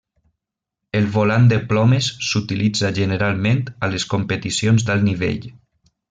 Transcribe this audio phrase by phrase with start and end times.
[0.99, 5.47] El volant de plomes s'utilitza generalment a les competicions d'alt nivell.